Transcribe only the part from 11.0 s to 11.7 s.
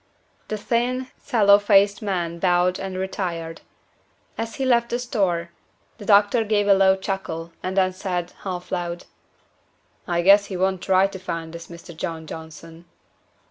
to find this